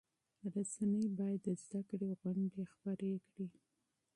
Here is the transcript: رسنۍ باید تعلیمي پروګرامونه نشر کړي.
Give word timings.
رسنۍ 0.55 1.05
باید 1.19 1.43
تعلیمي 1.67 2.13
پروګرامونه 2.19 2.49
نشر 2.59 2.93
کړي. 3.33 3.51